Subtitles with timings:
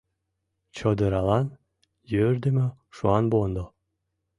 [0.75, 1.47] Чодыралан
[2.11, 3.65] йӧрдымӧ шуанвондо